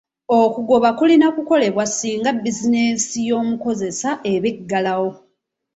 Okugoba 0.39 0.89
kulina 0.97 1.27
kukolebwa 1.35 1.83
singa 1.87 2.31
bizinensi 2.43 3.17
y'omukozesa 3.29 4.09
eba 4.31 4.47
eggalawo. 4.53 5.11